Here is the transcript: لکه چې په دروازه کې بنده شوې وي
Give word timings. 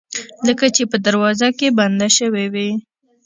لکه 0.47 0.65
چې 0.75 0.83
په 0.91 0.97
دروازه 1.05 1.49
کې 1.57 1.67
بنده 1.79 2.07
شوې 2.17 2.45
وي 2.53 2.69